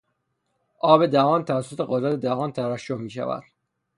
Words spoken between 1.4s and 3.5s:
توسط غدد دهان ترشح میشود.